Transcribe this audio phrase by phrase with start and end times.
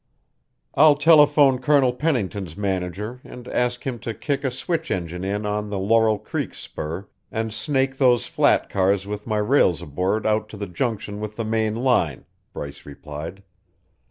[0.73, 5.69] "I'll telephone Colonel Pennington's manager and ask him to kick a switch engine in on
[5.69, 10.57] the Laurel Creek spur and snake those flat cars with my rails aboard out to
[10.57, 13.43] the junction with the main line," Bryce replied.